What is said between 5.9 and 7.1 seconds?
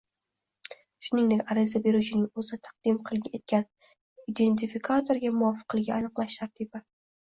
aniqlash tartibi